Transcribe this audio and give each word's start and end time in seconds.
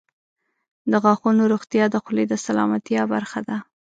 •د 0.91 0.93
غاښونو 1.03 1.41
روغتیا 1.53 1.85
د 1.91 1.95
خولې 2.03 2.25
د 2.29 2.33
سلامتیا 2.45 3.01
برخه 3.13 3.39
ده. 3.47 3.57